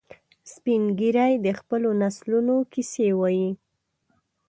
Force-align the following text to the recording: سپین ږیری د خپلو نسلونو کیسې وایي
سپین 0.53 0.83
ږیری 0.99 1.33
د 1.45 1.47
خپلو 1.59 1.89
نسلونو 2.01 2.55
کیسې 2.71 3.07
وایي 3.19 3.49